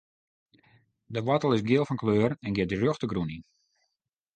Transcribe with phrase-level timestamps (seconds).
[1.05, 3.43] De woartel is giel fan kleur en giet rjocht de grûn yn.